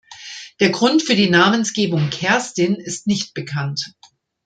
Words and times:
Der 0.59 0.71
Grund 0.71 1.03
für 1.03 1.13
die 1.15 1.29
Namensgebung 1.29 2.09
„Kerstin“ 2.09 2.73
ist 2.73 3.05
nicht 3.05 3.35
bekannt. 3.35 3.93